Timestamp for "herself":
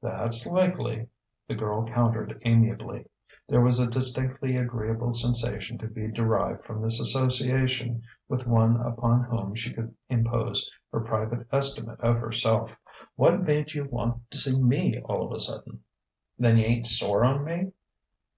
12.16-12.74